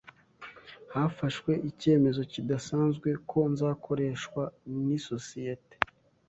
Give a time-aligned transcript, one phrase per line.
[0.93, 4.43] Hafashwe icyemezo kidasanzwe ko nzakoreshwa
[4.85, 5.75] nisosiyete